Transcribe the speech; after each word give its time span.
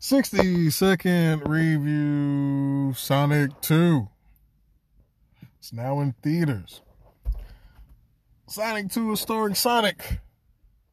60 0.00 0.70
second 0.70 1.48
review 1.48 2.94
Sonic 2.94 3.60
2. 3.62 4.08
It's 5.58 5.72
now 5.72 5.98
in 5.98 6.14
theaters. 6.22 6.82
Sonic 8.46 8.92
2 8.92 9.12
is 9.12 9.20
starring 9.20 9.56
Sonic 9.56 10.20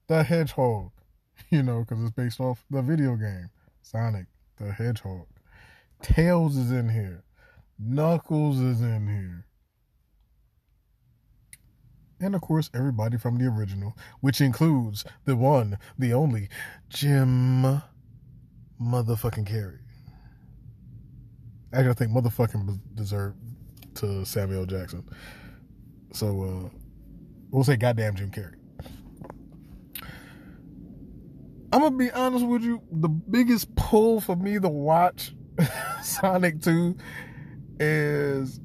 the 0.07 0.23
Hedgehog, 0.23 0.89
you 1.51 1.61
know, 1.61 1.81
because 1.81 2.03
it's 2.03 2.15
based 2.15 2.39
off 2.39 2.65
the 2.71 2.81
video 2.81 3.15
game 3.15 3.51
Sonic 3.83 4.25
the 4.57 4.71
Hedgehog. 4.71 5.27
Tails 6.01 6.57
is 6.57 6.71
in 6.71 6.89
here, 6.89 7.23
Knuckles 7.77 8.59
is 8.59 8.81
in 8.81 9.07
here. 9.07 9.45
And 12.19 12.33
of 12.33 12.41
course, 12.41 12.71
everybody 12.73 13.17
from 13.17 13.37
the 13.37 13.45
original, 13.45 13.95
which 14.21 14.41
includes 14.41 15.05
the 15.25 15.35
one, 15.35 15.77
the 15.95 16.11
only, 16.11 16.49
Jim 16.89 17.83
motherfucking 18.81 19.49
Carrey. 19.49 19.79
Actually, 21.73 21.89
I 21.89 21.93
think 21.93 22.11
motherfucking 22.11 22.79
deserved 22.93 23.37
to 23.95 24.25
Samuel 24.25 24.65
Jackson. 24.65 25.03
So 26.13 26.43
uh, 26.43 26.69
we'll 27.51 27.63
say 27.63 27.75
goddamn 27.75 28.15
Jim 28.15 28.31
Carrey. 28.31 28.55
I'm 31.73 31.81
gonna 31.81 31.97
be 31.97 32.11
honest 32.11 32.45
with 32.45 32.63
you. 32.63 32.81
The 32.89 33.09
biggest 33.09 33.75
pull 33.75 34.21
for 34.21 34.35
me 34.35 34.59
to 34.59 34.69
watch 34.69 35.33
Sonic 36.01 36.61
2 36.61 36.95
is 37.79 38.61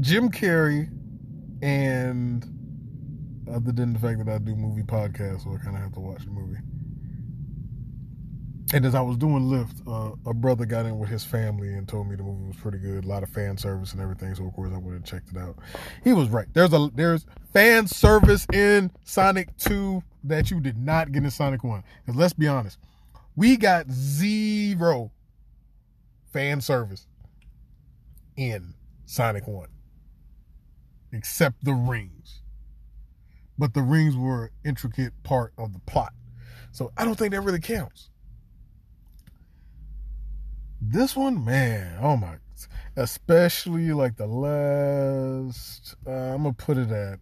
Jim 0.00 0.30
Carrey 0.30 0.90
and 1.62 2.44
other 3.48 3.70
than 3.70 3.92
the 3.92 3.98
fact 3.98 4.24
that 4.24 4.28
I 4.28 4.38
do 4.38 4.56
movie 4.56 4.82
podcasts, 4.82 5.44
so 5.44 5.54
I 5.54 5.58
kind 5.64 5.76
of 5.76 5.82
have 5.82 5.92
to 5.92 6.00
watch 6.00 6.24
the 6.24 6.30
movie. 6.30 6.58
And 8.72 8.84
as 8.84 8.96
I 8.96 9.00
was 9.00 9.16
doing 9.16 9.44
Lyft, 9.44 9.86
uh, 9.86 10.16
a 10.28 10.34
brother 10.34 10.66
got 10.66 10.86
in 10.86 10.98
with 10.98 11.08
his 11.08 11.22
family 11.22 11.74
and 11.74 11.88
told 11.88 12.08
me 12.08 12.16
the 12.16 12.24
movie 12.24 12.48
was 12.48 12.56
pretty 12.56 12.78
good, 12.78 13.04
a 13.04 13.08
lot 13.08 13.22
of 13.22 13.28
fan 13.28 13.56
service 13.56 13.92
and 13.92 14.02
everything. 14.02 14.34
So 14.34 14.44
of 14.44 14.54
course 14.54 14.72
I 14.74 14.78
would 14.78 14.92
have 14.92 15.04
checked 15.04 15.30
it 15.30 15.38
out. 15.38 15.56
He 16.02 16.12
was 16.12 16.28
right. 16.30 16.46
There's 16.52 16.72
a 16.72 16.90
there's 16.94 17.26
fan 17.52 17.86
service 17.86 18.44
in 18.52 18.90
Sonic 19.04 19.56
2 19.58 20.02
that 20.24 20.50
you 20.50 20.60
did 20.60 20.78
not 20.78 21.12
get 21.12 21.22
in 21.22 21.30
Sonic 21.30 21.62
1. 21.62 21.84
Because 22.04 22.18
let's 22.18 22.32
be 22.32 22.48
honest, 22.48 22.78
we 23.36 23.56
got 23.56 23.88
zero 23.88 25.12
fan 26.32 26.60
service 26.60 27.06
in 28.36 28.74
Sonic 29.04 29.46
1, 29.46 29.68
except 31.12 31.64
the 31.64 31.72
rings. 31.72 32.42
But 33.56 33.74
the 33.74 33.82
rings 33.82 34.16
were 34.16 34.46
an 34.46 34.50
intricate 34.64 35.12
part 35.22 35.52
of 35.56 35.72
the 35.72 35.78
plot. 35.80 36.12
So 36.72 36.92
I 36.96 37.04
don't 37.04 37.14
think 37.14 37.30
that 37.30 37.40
really 37.42 37.60
counts. 37.60 38.10
This 40.80 41.16
one, 41.16 41.44
man, 41.44 41.98
oh 42.02 42.16
my, 42.16 42.36
especially 42.96 43.92
like 43.92 44.16
the 44.16 44.26
last, 44.26 45.96
uh, 46.06 46.10
I'm 46.10 46.42
gonna 46.42 46.52
put 46.52 46.76
it 46.76 46.90
at 46.90 47.18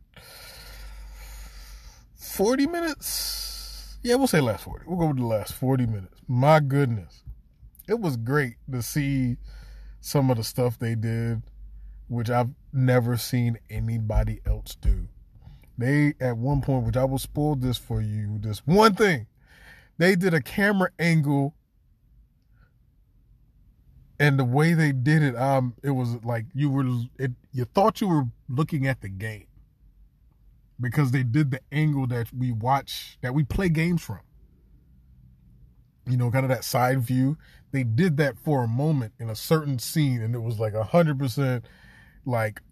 40 2.16 2.66
minutes. 2.66 3.98
Yeah, 4.02 4.16
we'll 4.16 4.26
say 4.26 4.40
last 4.40 4.64
40. 4.64 4.84
We'll 4.86 4.98
go 4.98 5.06
with 5.06 5.18
the 5.18 5.26
last 5.26 5.54
40 5.54 5.86
minutes. 5.86 6.20
My 6.26 6.60
goodness. 6.60 7.22
It 7.88 8.00
was 8.00 8.16
great 8.16 8.56
to 8.70 8.82
see 8.82 9.36
some 10.00 10.30
of 10.30 10.36
the 10.36 10.44
stuff 10.44 10.78
they 10.78 10.94
did, 10.94 11.42
which 12.08 12.30
I've 12.30 12.50
never 12.72 13.16
seen 13.16 13.58
anybody 13.70 14.40
else 14.46 14.74
do. 14.74 15.08
They, 15.78 16.14
at 16.20 16.36
one 16.36 16.60
point, 16.60 16.86
which 16.86 16.96
I 16.96 17.04
will 17.04 17.18
spoil 17.18 17.56
this 17.56 17.78
for 17.78 18.00
you, 18.00 18.38
this 18.40 18.66
one 18.66 18.94
thing, 18.94 19.26
they 19.98 20.16
did 20.16 20.34
a 20.34 20.40
camera 20.40 20.90
angle 20.98 21.54
and 24.24 24.38
the 24.38 24.44
way 24.44 24.72
they 24.72 24.90
did 24.90 25.22
it, 25.22 25.36
um, 25.36 25.74
it 25.82 25.90
was 25.90 26.24
like 26.24 26.46
you 26.54 26.70
were 26.70 26.86
it 27.18 27.32
you 27.52 27.66
thought 27.66 28.00
you 28.00 28.08
were 28.08 28.24
looking 28.48 28.86
at 28.86 29.02
the 29.02 29.10
game 29.10 29.46
because 30.80 31.10
they 31.10 31.22
did 31.22 31.50
the 31.50 31.60
angle 31.70 32.06
that 32.06 32.32
we 32.32 32.50
watch 32.50 33.18
that 33.20 33.34
we 33.34 33.44
play 33.44 33.68
games 33.68 34.02
from. 34.02 34.20
You 36.08 36.16
know, 36.16 36.30
kind 36.30 36.44
of 36.44 36.48
that 36.48 36.64
side 36.64 37.02
view. 37.02 37.36
They 37.70 37.84
did 37.84 38.16
that 38.16 38.38
for 38.38 38.64
a 38.64 38.68
moment 38.68 39.12
in 39.20 39.28
a 39.28 39.36
certain 39.36 39.78
scene, 39.78 40.22
and 40.22 40.34
it 40.34 40.40
was 40.40 40.58
like 40.58 40.72
a 40.72 40.84
hundred 40.84 41.18
percent 41.18 41.66
like 42.24 42.62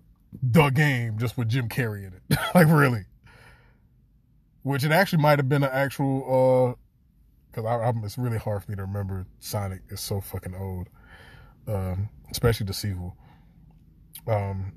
the 0.42 0.70
game 0.70 1.18
just 1.18 1.36
with 1.36 1.50
Jim 1.50 1.68
Carrey 1.68 2.06
in 2.06 2.14
it. 2.14 2.38
like 2.54 2.68
really. 2.68 3.04
Which 4.62 4.84
it 4.84 4.92
actually 4.92 5.20
might 5.20 5.38
have 5.38 5.50
been 5.50 5.64
an 5.64 5.70
actual 5.70 6.74
uh 6.74 6.78
because 7.50 7.66
I, 7.66 7.74
I, 7.74 7.92
it's 8.04 8.16
really 8.16 8.38
hard 8.38 8.64
for 8.64 8.70
me 8.70 8.76
to 8.76 8.82
remember 8.82 9.26
Sonic 9.38 9.82
is 9.90 10.00
so 10.00 10.22
fucking 10.22 10.54
old 10.54 10.88
um, 11.66 12.08
especially 12.30 12.66
the 12.66 12.72
sequel. 12.72 13.16
Um, 14.26 14.72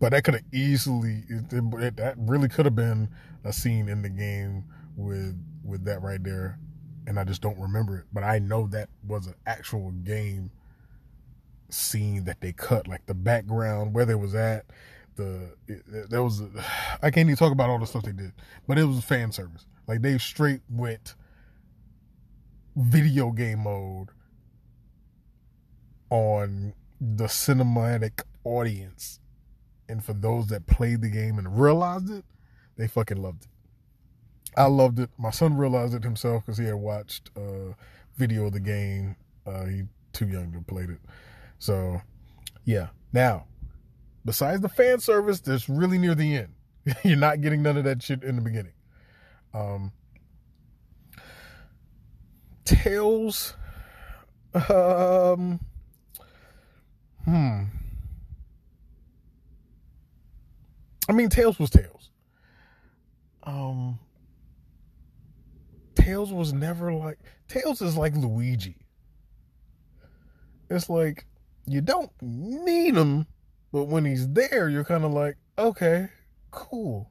but 0.00 0.12
that 0.12 0.24
could 0.24 0.34
have 0.34 0.44
easily 0.52 1.24
it, 1.28 1.52
it, 1.52 1.96
that 1.96 2.14
really 2.18 2.48
could 2.48 2.66
have 2.66 2.76
been 2.76 3.08
a 3.44 3.52
scene 3.52 3.88
in 3.88 4.02
the 4.02 4.08
game 4.08 4.64
with 4.96 5.36
with 5.64 5.84
that 5.84 6.02
right 6.02 6.22
there, 6.22 6.58
and 7.06 7.18
I 7.18 7.24
just 7.24 7.42
don't 7.42 7.58
remember 7.58 7.98
it. 7.98 8.04
But 8.12 8.24
I 8.24 8.38
know 8.38 8.66
that 8.68 8.88
was 9.06 9.26
an 9.26 9.34
actual 9.46 9.90
game 9.90 10.50
scene 11.70 12.24
that 12.24 12.40
they 12.40 12.52
cut, 12.52 12.88
like 12.88 13.06
the 13.06 13.14
background 13.14 13.94
where 13.94 14.04
they 14.04 14.14
was 14.14 14.34
at. 14.34 14.66
The 15.16 15.50
it, 15.66 16.10
there 16.10 16.22
was 16.22 16.42
I 17.02 17.10
can't 17.10 17.28
even 17.28 17.36
talk 17.36 17.52
about 17.52 17.70
all 17.70 17.78
the 17.78 17.86
stuff 17.86 18.04
they 18.04 18.12
did, 18.12 18.32
but 18.66 18.78
it 18.78 18.84
was 18.84 18.98
a 18.98 19.02
fan 19.02 19.32
service. 19.32 19.66
Like 19.86 20.02
they 20.02 20.18
straight 20.18 20.60
went 20.70 21.14
video 22.76 23.32
game 23.32 23.64
mode 23.64 24.10
on 26.10 26.74
the 27.00 27.24
cinematic 27.24 28.22
audience. 28.44 29.20
And 29.88 30.04
for 30.04 30.12
those 30.12 30.48
that 30.48 30.66
played 30.66 31.00
the 31.00 31.08
game 31.08 31.38
and 31.38 31.58
realized 31.60 32.10
it, 32.10 32.24
they 32.76 32.86
fucking 32.86 33.20
loved 33.20 33.44
it. 33.44 33.50
I 34.56 34.66
loved 34.66 34.98
it. 34.98 35.10
My 35.18 35.30
son 35.30 35.56
realized 35.56 35.94
it 35.94 36.04
himself 36.04 36.44
because 36.44 36.58
he 36.58 36.64
had 36.64 36.74
watched 36.74 37.30
a 37.36 37.74
video 38.16 38.46
of 38.46 38.52
the 38.52 38.60
game. 38.60 39.16
Uh, 39.46 39.64
he 39.64 39.82
too 40.12 40.28
young 40.28 40.52
to 40.52 40.60
play 40.60 40.82
it. 40.84 40.98
So, 41.58 42.00
yeah. 42.64 42.88
Now, 43.12 43.46
besides 44.24 44.60
the 44.60 44.68
fan 44.68 45.00
service, 45.00 45.40
that's 45.40 45.68
really 45.68 45.98
near 45.98 46.14
the 46.14 46.36
end. 46.36 46.54
You're 47.04 47.16
not 47.16 47.40
getting 47.40 47.62
none 47.62 47.76
of 47.76 47.84
that 47.84 48.02
shit 48.02 48.22
in 48.22 48.36
the 48.36 48.42
beginning. 48.42 48.72
Um, 49.54 49.92
Tails, 52.64 53.54
um, 54.68 55.60
Hmm. 57.28 57.64
I 61.10 61.12
mean, 61.12 61.28
Tails 61.28 61.58
was 61.58 61.68
Tails. 61.68 62.08
Um, 63.42 63.98
Tails 65.94 66.32
was 66.32 66.54
never 66.54 66.90
like 66.90 67.18
Tails 67.46 67.82
is 67.82 67.98
like 67.98 68.16
Luigi. 68.16 68.76
It's 70.70 70.88
like 70.88 71.26
you 71.66 71.82
don't 71.82 72.10
need 72.22 72.94
him, 72.94 73.26
but 73.72 73.84
when 73.84 74.06
he's 74.06 74.26
there, 74.28 74.70
you're 74.70 74.84
kind 74.84 75.04
of 75.04 75.12
like, 75.12 75.36
okay, 75.58 76.08
cool. 76.50 77.10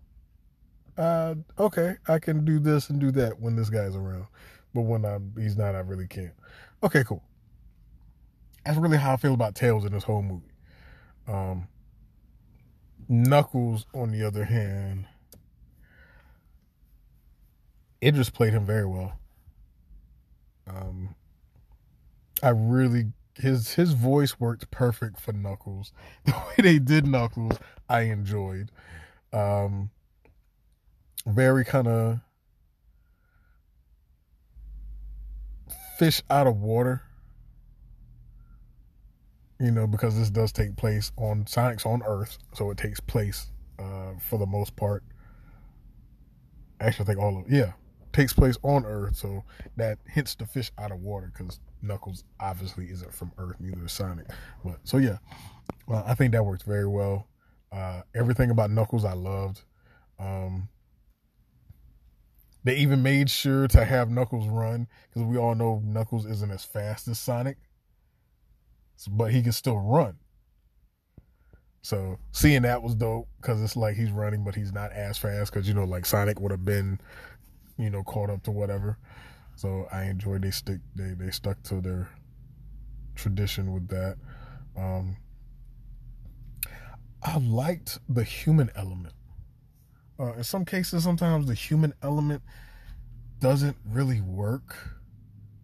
Uh, 0.98 1.36
okay, 1.60 1.94
I 2.08 2.18
can 2.18 2.44
do 2.44 2.58
this 2.58 2.90
and 2.90 3.00
do 3.00 3.12
that 3.12 3.40
when 3.40 3.56
this 3.56 3.70
guy's 3.70 3.96
around, 3.96 4.26
but 4.74 4.82
when 4.82 5.06
I'm 5.06 5.32
he's 5.38 5.58
not, 5.58 5.76
I 5.76 5.80
really 5.82 6.08
can't. 6.08 6.34
Okay, 6.82 7.04
cool. 7.04 7.22
That's 8.68 8.80
really 8.80 8.98
how 8.98 9.14
I 9.14 9.16
feel 9.16 9.34
about 9.34 9.56
Tails 9.56 9.86
in 9.86 9.94
this 9.94 10.04
whole 10.04 10.22
movie. 10.22 10.52
Um, 11.26 11.70
Knuckles, 13.08 13.86
on 13.94 14.12
the 14.12 14.26
other 14.26 14.44
hand, 14.44 15.06
Idris 18.04 18.30
played 18.30 18.52
him 18.52 18.66
very 18.66 18.86
well. 18.86 19.14
Um, 20.70 21.16
I 22.44 22.50
really 22.50 23.14
his 23.36 23.76
his 23.76 23.94
voice 23.94 24.38
worked 24.38 24.70
perfect 24.70 25.22
for 25.22 25.32
Knuckles. 25.32 25.94
The 26.26 26.34
way 26.34 26.56
they 26.58 26.80
did 26.80 27.08
Knuckles, 27.08 27.58
I 27.88 28.02
enjoyed. 28.02 28.70
Um, 29.32 29.92
very 31.26 31.64
kind 31.64 31.88
of 31.88 32.20
fish 35.98 36.22
out 36.30 36.48
of 36.48 36.58
water 36.58 37.07
you 39.60 39.72
know, 39.72 39.88
because 39.88 40.18
this 40.18 40.30
does 40.30 40.52
take 40.52 40.76
place 40.76 41.12
on 41.18 41.46
Sonic's 41.48 41.86
on 41.86 42.02
Earth, 42.06 42.38
so 42.54 42.70
it 42.72 42.78
takes 42.78 43.00
place 43.00 43.48
uh, 43.80 44.14
for 44.20 44.38
the 44.38 44.46
most 44.46 44.76
part. 44.76 45.04
Actually, 46.80 47.04
I 47.04 47.08
think 47.08 47.20
all 47.20 47.40
of 47.40 47.52
yeah 47.52 47.74
takes 48.14 48.34
place 48.34 48.58
on 48.64 48.86
Earth, 48.86 49.16
so 49.16 49.44
that 49.76 50.00
hits 50.08 50.36
the 50.36 50.46
fish 50.46 50.72
out 50.78 50.92
of 50.92 51.00
water 51.00 51.32
because 51.36 51.60
Knuckles 51.82 52.24
obviously 52.40 52.86
isn't 52.90 53.14
from 53.14 53.32
Earth, 53.38 53.56
neither 53.60 53.86
is 53.86 53.92
Sonic. 53.92 54.28
But 54.64 54.80
so 54.84 54.98
yeah, 54.98 55.18
well, 55.88 56.04
I 56.08 56.16
think 56.16 56.34
that 56.34 56.46
works 56.46 56.64
very 56.64 56.88
well. 56.88 57.28
Uh, 57.72 58.02
everything 58.16 58.50
about 58.52 58.72
Knuckles 58.72 59.06
I 59.06 59.14
loved. 59.14 59.64
Um, 60.20 60.70
They 62.64 62.76
even 62.76 63.02
made 63.02 63.30
sure 63.30 63.68
to 63.70 63.86
have 63.86 64.10
Knuckles 64.10 64.48
run 64.48 64.88
because 65.08 65.24
we 65.24 65.38
all 65.38 65.56
know 65.56 65.82
Knuckles 65.86 66.26
isn't 66.26 66.52
as 66.52 66.66
fast 66.66 67.08
as 67.08 67.18
Sonic, 67.18 67.58
but 69.06 69.32
he 69.32 69.44
can 69.44 69.52
still 69.52 69.78
run. 69.78 70.16
So 71.82 72.18
seeing 72.32 72.64
that 72.64 72.82
was 72.82 72.96
dope 72.96 73.28
because 73.40 73.62
it's 73.62 73.76
like 73.76 73.96
he's 73.96 74.12
running, 74.12 74.44
but 74.44 74.56
he's 74.56 74.74
not 74.74 74.92
as 74.92 75.18
fast 75.18 75.54
because 75.54 75.68
you 75.68 75.74
know, 75.74 75.86
like 75.86 76.06
Sonic 76.06 76.40
would 76.40 76.52
have 76.52 76.66
been, 76.66 77.00
you 77.78 77.90
know, 77.90 78.04
caught 78.04 78.30
up 78.30 78.44
to 78.44 78.52
whatever. 78.52 78.98
So 79.56 79.88
I 79.92 80.04
enjoyed 80.04 80.42
they 80.42 80.52
stick 80.52 80.80
they 80.96 81.14
they 81.14 81.32
stuck 81.32 81.62
to 81.64 81.80
their 81.80 82.10
tradition 83.16 83.74
with 83.74 83.88
that. 83.90 84.18
Um, 84.76 85.18
I 87.24 87.38
liked 87.38 88.00
the 88.08 88.24
human 88.24 88.70
element. 88.76 89.14
Uh, 90.20 90.34
in 90.34 90.44
some 90.44 90.66
cases, 90.66 91.04
sometimes 91.04 91.48
the 91.48 91.54
human 91.54 91.94
element 92.02 92.42
doesn't 93.40 93.78
really 93.86 94.22
work. 94.22 94.76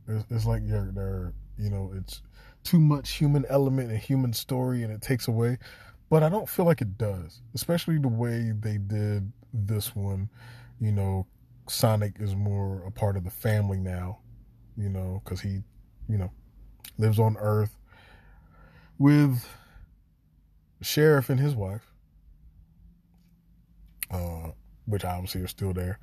It's, 0.08 0.26
it's 0.30 0.46
like 0.46 0.62
you're, 0.66 0.92
they're, 0.92 1.34
you 1.58 1.70
know, 1.70 1.92
it's 1.96 2.22
too 2.64 2.80
much 2.80 3.12
human 3.12 3.46
element 3.50 3.92
and 3.92 4.00
human 4.00 4.34
story, 4.34 4.84
and 4.84 4.92
it 4.92 5.02
takes 5.02 5.28
away 5.28 5.58
but 6.14 6.22
I 6.22 6.30
don't 6.30 6.48
feel 6.48 6.66
like 6.66 6.80
it 6.80 6.96
does, 7.00 7.42
especially 7.56 7.98
the 7.98 8.08
way 8.08 8.52
they 8.60 8.78
did 8.78 9.32
this 9.52 9.96
one. 9.96 10.30
You 10.80 10.92
know, 10.92 11.26
Sonic 11.68 12.18
is 12.20 12.36
more 12.36 12.84
a 12.86 12.92
part 12.92 13.18
of 13.18 13.24
the 13.24 13.32
family 13.32 13.80
now, 13.80 14.20
you 14.78 14.90
know, 14.90 15.24
because 15.24 15.42
he, 15.42 15.64
you 16.08 16.20
know, 16.20 16.30
lives 17.00 17.18
on 17.18 17.36
Earth 17.40 17.76
with 19.00 19.44
sheriff 20.82 21.32
and 21.32 21.40
his 21.40 21.56
wife, 21.56 21.92
uh, 24.12 24.52
which 24.86 25.04
obviously 25.04 25.42
are 25.42 25.48
still 25.48 25.74
there. 25.74 25.98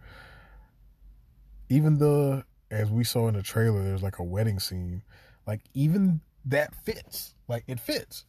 Even 1.68 1.98
the, 1.98 2.44
as 2.72 2.90
we 2.90 3.04
saw 3.04 3.28
in 3.28 3.34
the 3.34 3.44
trailer, 3.44 3.84
there's 3.84 4.02
like 4.02 4.18
a 4.18 4.24
wedding 4.24 4.58
scene. 4.58 5.04
Like, 5.46 5.60
even 5.72 6.20
that 6.44 6.74
fits. 6.74 7.34
Like, 7.48 7.64
it 7.66 7.80
fits. 7.80 8.24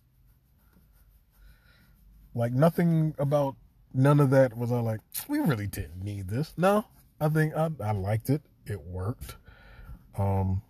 Like 2.33 2.53
nothing 2.53 3.13
about 3.19 3.55
none 3.93 4.19
of 4.19 4.29
that 4.29 4.55
was 4.57 4.71
I 4.71 4.79
like, 4.79 5.01
we 5.27 5.39
really 5.39 5.67
didn't 5.67 6.03
need 6.03 6.29
this. 6.29 6.53
No, 6.57 6.85
I 7.19 7.29
think 7.29 7.55
I, 7.55 7.69
I 7.83 7.91
liked 7.91 8.29
it. 8.29 8.41
It 8.65 8.81
worked. 8.81 9.35
Um, 10.17 10.61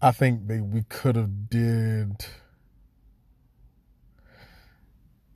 I 0.00 0.10
think 0.12 0.46
they 0.46 0.60
we 0.60 0.82
could 0.88 1.16
have 1.16 1.48
did. 1.48 2.24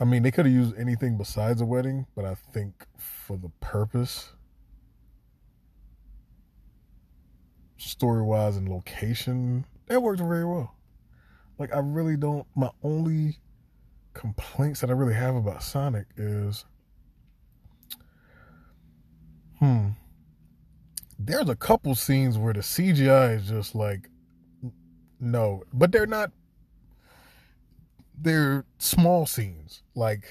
I 0.00 0.04
mean, 0.04 0.24
they 0.24 0.32
could 0.32 0.46
have 0.46 0.54
used 0.54 0.76
anything 0.76 1.16
besides 1.16 1.60
a 1.60 1.64
wedding, 1.64 2.06
but 2.16 2.24
I 2.24 2.34
think 2.34 2.86
for 2.96 3.36
the 3.36 3.50
purpose, 3.60 4.32
story 7.76 8.22
wise 8.22 8.56
and 8.56 8.68
location, 8.68 9.64
that 9.86 10.02
worked 10.02 10.20
very 10.20 10.44
well. 10.44 10.74
Like 11.58 11.74
I 11.74 11.78
really 11.78 12.16
don't. 12.16 12.46
My 12.54 12.70
only 12.82 13.38
complaints 14.14 14.80
that 14.80 14.90
I 14.90 14.92
really 14.92 15.14
have 15.14 15.34
about 15.34 15.62
Sonic 15.62 16.06
is 16.16 16.64
hmm 19.58 19.90
there's 21.18 21.48
a 21.48 21.56
couple 21.56 21.94
scenes 21.94 22.36
where 22.36 22.52
the 22.52 22.60
CGI 22.60 23.36
is 23.36 23.48
just 23.48 23.74
like 23.74 24.08
no, 25.20 25.62
but 25.72 25.92
they're 25.92 26.06
not 26.06 26.32
they're 28.18 28.64
small 28.78 29.26
scenes 29.26 29.82
like 29.94 30.24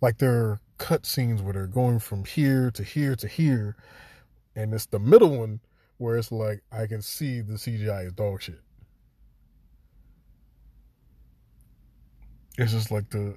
like 0.00 0.18
they're 0.18 0.60
cut 0.78 1.04
scenes 1.04 1.42
where 1.42 1.52
they're 1.52 1.66
going 1.66 1.98
from 1.98 2.24
here 2.24 2.70
to 2.70 2.82
here 2.82 3.14
to 3.16 3.28
here 3.28 3.76
and 4.56 4.72
it's 4.72 4.86
the 4.86 4.98
middle 4.98 5.38
one 5.38 5.60
where 6.00 6.16
it's 6.16 6.32
like 6.32 6.62
I 6.72 6.86
can 6.86 7.02
see 7.02 7.40
the 7.40 7.54
CGI 7.54 8.06
is 8.06 8.12
dog 8.12 8.42
shit. 8.42 8.60
it's 12.60 12.72
just 12.72 12.90
like 12.90 13.08
the 13.10 13.36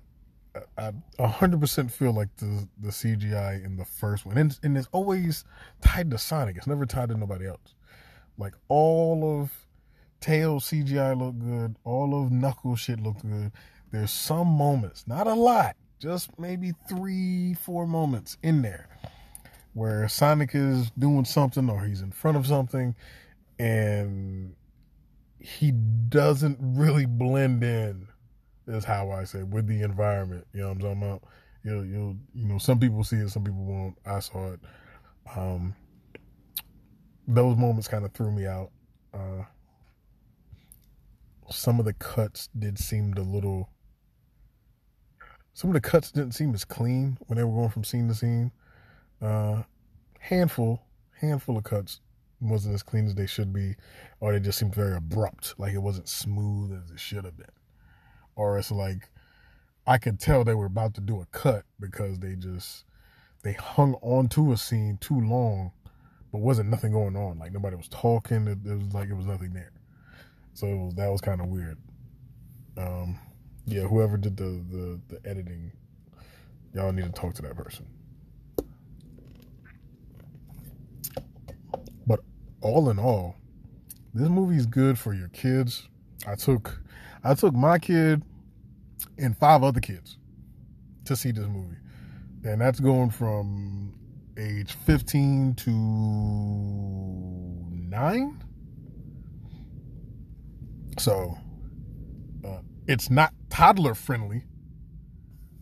I 0.77 0.92
hundred 1.19 1.62
percent 1.62 1.92
feel 1.92 2.13
like 2.13 2.36
the 2.38 2.68
the 2.80 2.89
CGI 2.89 3.65
in 3.65 3.75
the 3.75 3.86
first 3.86 4.25
one, 4.25 4.38
and 4.38 4.57
and 4.63 4.77
it's 4.77 4.88
always 4.92 5.45
tied 5.81 6.12
to 6.12 6.18
Sonic. 6.18 6.57
It's 6.57 6.68
never 6.68 6.86
tied 6.86 7.10
to 7.10 7.18
nobody 7.18 7.48
else. 7.48 7.74
Like 8.38 8.54
all 8.68 9.42
of 9.42 9.51
Tails 10.19 10.69
CGI 10.69 11.18
looked 11.18 11.39
good. 11.39 11.75
All 11.83 12.24
of 12.24 12.31
Knuckles 12.31 12.81
shit 12.81 13.00
looked 13.00 13.24
good. 13.24 13.51
There's 13.92 14.12
some 14.12 14.48
moments, 14.48 15.06
not 15.07 15.27
a 15.27 15.33
lot, 15.33 15.75
just 16.00 16.38
maybe 16.39 16.74
three, 16.88 17.56
four 17.56 17.88
moments 17.88 18.38
in 18.44 18.62
there 18.62 18.89
where 19.74 20.08
Sonic 20.08 20.52
is 20.54 20.92
doing 20.92 21.25
something 21.25 21.70
or 21.70 21.86
he's 21.86 22.02
in 22.02 22.12
front 22.12 22.38
of 22.38 22.48
something, 22.48 22.96
and 23.60 24.56
he 25.40 25.72
doesn't 25.72 26.58
really 26.62 27.06
blend 27.06 27.64
in 27.64 28.08
is 28.68 28.86
how 28.86 29.12
I 29.12 29.25
say 29.25 29.44
with 29.44 29.68
the 29.68 29.81
environment. 29.81 30.48
You 30.54 30.62
know 30.62 30.68
what 30.70 30.74
I'm 30.74 30.80
talking 30.80 31.04
about? 31.04 31.24
You'll, 31.64 31.86
you'll, 31.86 32.18
you 32.34 32.48
know, 32.48 32.58
some 32.58 32.80
people 32.80 33.04
see 33.04 33.18
it, 33.18 33.30
some 33.30 33.44
people 33.44 33.64
won't. 33.64 33.98
I 34.06 34.20
saw 34.20 34.54
it. 34.54 34.60
Um, 35.36 35.75
those 37.28 37.58
moments 37.58 37.88
kind 37.88 38.06
of 38.06 38.12
threw 38.14 38.31
me 38.31 38.46
out. 38.46 38.72
Uh, 39.14 39.44
some 41.50 41.80
of 41.80 41.86
the 41.86 41.94
cuts 41.94 42.50
did 42.58 42.78
seem 42.78 43.14
a 43.18 43.22
little. 43.22 43.70
Some 45.54 45.70
of 45.70 45.74
the 45.75 45.81
cuts 45.81 46.12
didn't 46.12 46.34
seem 46.34 46.54
as 46.54 46.66
clean 46.66 47.18
when 47.28 47.38
they 47.38 47.44
were 47.44 47.56
going 47.56 47.70
from 47.70 47.84
scene 47.84 48.08
to 48.08 48.16
scene. 48.16 48.52
Uh, 49.24 49.64
handful, 50.20 50.81
handful 51.22 51.58
of 51.58 51.66
cuts 51.66 52.02
wasn't 52.42 52.75
as 52.75 52.84
clean 52.84 53.08
as 53.08 53.16
they 53.16 53.28
should 53.28 53.54
be, 53.54 53.75
or 54.20 54.34
they 54.34 54.40
just 54.42 54.60
seemed 54.60 54.75
very 54.75 54.96
abrupt, 54.98 55.56
like 55.58 55.74
it 55.74 55.80
wasn't 55.80 56.10
smooth 56.10 56.74
as 56.74 56.92
it 56.92 57.00
should 57.00 57.25
have 57.25 57.38
been 57.38 57.48
or 58.36 58.58
it's 58.58 58.72
like 58.72 59.10
I 59.86 59.98
could 59.98 60.20
tell 60.20 60.44
they 60.44 60.56
were 60.56 60.66
about 60.68 60.94
to 60.96 61.02
do 61.02 61.22
a 61.22 61.25
cut 61.28 61.66
because 61.80 62.20
they 62.20 62.36
just 62.36 62.86
they 63.44 63.54
hung 63.54 63.96
on 64.02 64.30
to 64.30 64.54
a 64.54 64.58
scene 64.58 64.98
too 65.02 65.20
long, 65.20 65.72
but 66.31 66.40
wasn't 66.40 66.70
nothing 66.70 66.94
going 66.94 67.16
on. 67.18 67.40
Like 67.40 67.52
nobody 67.52 67.75
was 67.75 67.90
talking. 67.90 68.48
It, 68.48 68.60
it 68.66 68.78
was 68.78 68.94
like 68.94 69.10
it 69.10 69.16
was 69.16 69.25
nothing 69.25 69.54
there. 69.54 69.72
So 70.54 70.68
was, 70.68 70.96
that 70.96 71.12
was 71.12 71.22
kind 71.22 71.42
of 71.42 71.48
weird. 71.48 71.78
Um, 72.78 73.20
yeah, 73.66 73.84
whoever 73.84 74.18
did 74.18 74.38
the, 74.38 74.64
the 74.72 75.02
the 75.10 75.30
editing, 75.30 75.72
y'all 76.74 76.92
need 76.94 77.06
to 77.06 77.12
talk 77.12 77.34
to 77.36 77.42
that 77.44 77.56
person. 77.56 77.86
But 82.08 82.22
all 82.63 82.89
in 82.89 82.98
all, 82.98 83.36
this 84.13 84.29
movie 84.29 84.55
is 84.55 84.65
good 84.65 84.98
for 84.98 85.13
your 85.13 85.27
kids. 85.29 85.88
I 86.25 86.36
took 86.36 86.82
I 87.24 87.36
took 87.36 87.53
my 87.53 87.77
kid 87.79 88.24
and 89.17 89.38
five 89.38 89.63
other 89.63 89.79
kids 89.82 90.17
to 91.05 91.15
see 91.15 91.32
this 91.32 91.48
movie. 91.48 91.77
And 92.43 92.60
that's 92.62 92.79
going 92.79 93.12
from 93.12 93.93
age 94.38 94.74
15 94.86 95.55
to 95.55 95.70
9. 97.89 98.43
So 100.98 101.38
uh, 102.46 102.60
it's 102.88 103.10
not 103.10 103.34
toddler 103.50 103.93
friendly. 103.93 104.43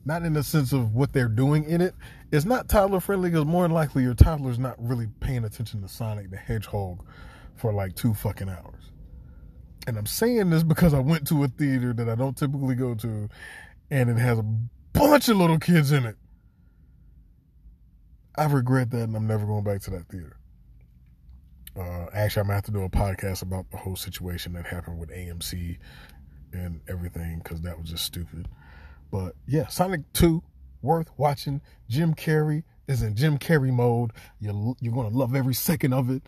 Not 0.04 0.24
in 0.24 0.34
the 0.34 0.44
sense 0.44 0.74
of 0.74 0.94
what 0.94 1.14
they're 1.14 1.28
doing 1.28 1.64
in 1.66 1.82
it. 1.82 1.94
It's 2.32 2.46
not 2.46 2.68
toddler 2.68 3.00
friendly 3.00 3.30
because 3.30 3.46
more 3.46 3.64
than 3.64 3.72
likely 3.72 4.04
your 4.04 4.16
toddler's 4.16 4.58
not 4.58 4.76
really 4.80 5.08
paying 5.20 5.44
attention 5.44 5.82
to 5.82 5.88
Sonic 5.88 6.32
the 6.32 6.38
Hedgehog 6.38 7.06
for 7.56 7.72
like 7.72 7.96
two 7.96 8.14
fucking 8.14 8.50
hours. 8.50 8.92
And 9.88 9.98
I'm 9.98 10.06
saying 10.06 10.50
this 10.50 10.64
because 10.64 10.94
I 10.94 11.00
went 11.00 11.28
to 11.28 11.44
a 11.44 11.48
theater 11.48 11.94
that 11.94 12.10
I 12.10 12.16
don't 12.16 12.38
typically 12.38 12.76
go 12.76 12.96
to, 12.96 13.30
and 13.90 14.10
it 14.10 14.18
has 14.18 14.40
a 14.40 14.46
bunch 14.94 15.30
of 15.30 15.38
little 15.38 15.60
kids 15.60 15.92
in 15.92 16.06
it. 16.06 16.16
I 18.36 18.46
regret 18.46 18.92
that, 18.92 19.04
and 19.04 19.16
I'm 19.16 19.28
never 19.28 19.46
going 19.46 19.64
back 19.64 19.82
to 19.82 19.92
that 19.92 20.08
theater. 20.08 20.38
Uh, 21.76 22.08
actually, 22.14 22.42
I'm 22.42 22.48
gonna 22.48 22.56
have 22.56 22.66
to 22.66 22.72
do 22.72 22.84
a 22.84 22.90
podcast 22.90 23.42
about 23.42 23.70
the 23.72 23.78
whole 23.78 23.96
situation 23.96 24.54
that 24.54 24.66
happened 24.66 25.00
with 25.00 25.10
AMC 25.10 25.78
and 26.54 26.82
everything 26.88 27.40
because 27.44 27.62
that 27.62 27.80
was 27.80 27.90
just 27.90 28.06
stupid. 28.06 28.48
But 29.12 29.36
yeah, 29.46 29.68
Sonic 29.68 30.02
2, 30.14 30.42
worth 30.82 31.10
watching. 31.18 31.62
Jim 31.90 32.16
Carrey 32.16 32.64
is 32.88 33.02
in 33.02 33.16
Jim 33.16 33.38
Carrey 33.38 33.72
mode. 33.72 34.12
You're, 34.40 34.76
you're 34.80 34.94
gonna 34.94 35.10
love 35.10 35.36
every 35.36 35.54
second 35.54 35.94
of 35.94 36.10
it. 36.10 36.24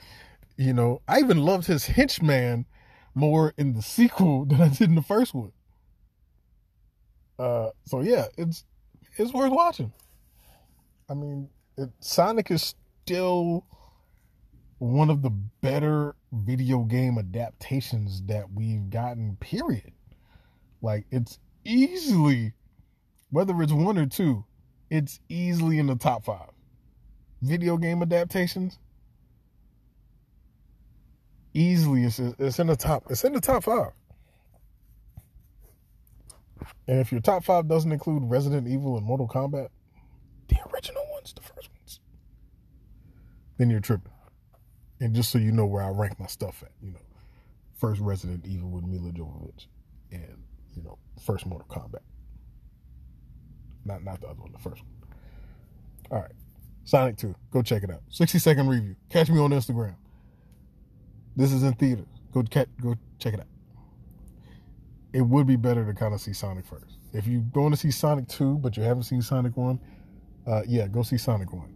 You 0.57 0.73
know, 0.73 1.01
I 1.07 1.19
even 1.19 1.37
loved 1.37 1.65
his 1.65 1.87
henchman 1.87 2.65
more 3.15 3.53
in 3.57 3.73
the 3.73 3.81
sequel 3.81 4.45
than 4.45 4.61
I 4.61 4.67
did 4.67 4.89
in 4.89 4.95
the 4.95 5.01
first 5.01 5.33
one. 5.33 5.51
Uh, 7.39 7.69
so 7.85 8.01
yeah, 8.01 8.25
it's 8.37 8.65
it's 9.17 9.33
worth 9.33 9.51
watching. 9.51 9.91
I 11.09 11.13
mean, 11.13 11.49
it, 11.77 11.89
Sonic 11.99 12.51
is 12.51 12.75
still 13.03 13.65
one 14.77 15.09
of 15.09 15.21
the 15.21 15.29
better 15.29 16.15
video 16.31 16.79
game 16.83 17.17
adaptations 17.17 18.21
that 18.23 18.51
we've 18.53 18.89
gotten. 18.89 19.37
Period. 19.37 19.93
Like 20.81 21.05
it's 21.11 21.39
easily, 21.65 22.53
whether 23.33 23.59
it's 23.63 23.71
one 23.73 23.97
or 23.97 24.05
two, 24.05 24.45
it's 24.91 25.19
easily 25.27 25.79
in 25.79 25.87
the 25.87 25.95
top 25.95 26.23
five. 26.23 26.51
video 27.41 27.77
game 27.77 28.03
adaptations, 28.03 28.77
easily 31.55 32.03
it's, 32.03 32.19
it's 32.19 32.59
in 32.59 32.67
the 32.67 32.75
top. 32.75 33.05
It's 33.09 33.23
in 33.23 33.33
the 33.33 33.41
top 33.41 33.63
five. 33.63 33.91
And 36.87 36.99
if 36.99 37.11
your 37.11 37.21
top 37.21 37.43
five 37.43 37.67
doesn't 37.67 37.91
include 37.91 38.23
Resident 38.25 38.67
Evil 38.67 38.97
and 38.97 39.05
Mortal 39.05 39.27
Kombat, 39.27 39.69
the 40.47 40.57
original 40.71 41.03
ones, 41.11 41.33
the 41.33 41.41
first 41.41 41.69
ones, 41.71 41.99
then 43.57 43.71
you're 43.71 43.79
tripping. 43.79 44.13
And 44.99 45.15
just 45.15 45.31
so 45.31 45.39
you 45.39 45.51
know 45.51 45.65
where 45.65 45.83
I 45.83 45.89
rank 45.89 46.19
my 46.19 46.27
stuff 46.27 46.61
at, 46.61 46.71
you 46.83 46.91
know, 46.91 46.99
first 47.79 47.99
Resident 47.99 48.45
Evil 48.45 48.69
with 48.69 48.85
Milla 48.85 49.11
Jovovich, 49.11 49.65
and 50.11 50.43
you 50.75 50.83
know, 50.83 50.99
first 51.25 51.47
Mortal 51.47 51.67
Kombat. 51.67 52.03
Not 53.85 54.03
not 54.03 54.21
the 54.21 54.27
other 54.27 54.41
one, 54.41 54.51
the 54.51 54.59
first 54.59 54.81
one. 54.81 54.91
All 56.11 56.21
right, 56.21 56.31
Sonic 56.85 57.17
Two, 57.17 57.35
go 57.51 57.61
check 57.61 57.83
it 57.83 57.89
out. 57.91 58.01
Sixty 58.09 58.39
second 58.39 58.67
review. 58.67 58.95
Catch 59.09 59.29
me 59.29 59.39
on 59.39 59.51
Instagram. 59.51 59.95
This 61.35 61.51
is 61.51 61.63
in 61.63 61.73
theaters. 61.73 62.07
Go 62.33 62.43
catch, 62.43 62.67
go 62.81 62.95
check 63.19 63.33
it 63.33 63.39
out. 63.39 63.47
It 65.13 65.21
would 65.21 65.47
be 65.47 65.55
better 65.55 65.85
to 65.85 65.93
kind 65.93 66.13
of 66.13 66.21
see 66.21 66.33
Sonic 66.33 66.65
first. 66.65 66.97
If 67.13 67.27
you're 67.27 67.41
going 67.41 67.71
to 67.71 67.77
see 67.77 67.91
Sonic 67.91 68.27
Two, 68.27 68.55
but 68.57 68.77
you 68.77 68.83
haven't 68.83 69.03
seen 69.03 69.21
Sonic 69.21 69.55
One, 69.57 69.79
uh, 70.47 70.61
yeah, 70.67 70.87
go 70.87 71.03
see 71.03 71.17
Sonic 71.17 71.53
One 71.53 71.73